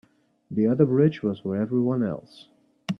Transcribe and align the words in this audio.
The 0.49 0.65
other 0.65 0.83
bridge 0.87 1.21
was 1.21 1.41
for 1.41 1.55
everyone 1.55 2.01
else. 2.01 2.47